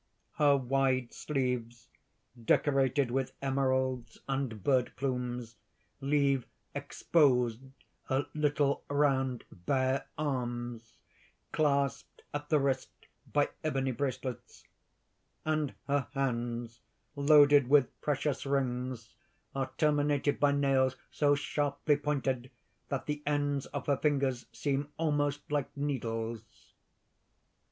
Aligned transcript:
__Her 0.43 0.59
wide 0.59 1.13
sleeves, 1.13 1.87
decorated 2.45 3.11
with 3.11 3.33
emeralds 3.39 4.17
and 4.27 4.63
bird 4.63 4.91
plumes, 4.95 5.57
leave 5.99 6.47
exposed 6.73 7.59
her 8.07 8.25
little 8.33 8.83
round 8.89 9.43
bare 9.51 10.07
arms, 10.17 10.97
clasped 11.51 12.23
at 12.33 12.49
the 12.49 12.57
wrist 12.59 12.89
by 13.31 13.49
ebony 13.63 13.91
bracelets; 13.91 14.63
and 15.45 15.75
her 15.85 16.07
hands, 16.13 16.81
loaded 17.15 17.69
with 17.69 18.01
precious 18.01 18.43
rings, 18.43 19.13
are 19.53 19.69
terminated 19.77 20.39
by 20.39 20.51
nails 20.51 20.95
so 21.11 21.35
sharply 21.35 21.95
pointed 21.95 22.49
that 22.89 23.05
the 23.05 23.21
ends 23.27 23.67
of 23.67 23.85
her 23.85 23.97
fingers 23.97 24.47
seem 24.51 24.91
almost 24.97 25.51
like 25.51 25.69
needles. 25.77 26.73